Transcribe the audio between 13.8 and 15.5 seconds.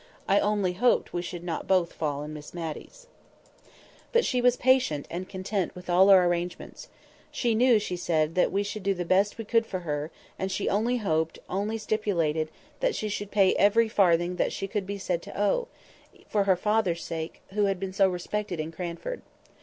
farthing that she could be said to